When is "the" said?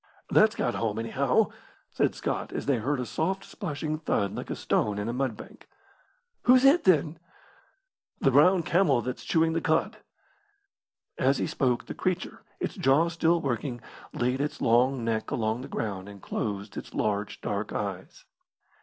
8.19-8.31, 9.53-9.61, 11.85-11.93, 15.61-15.67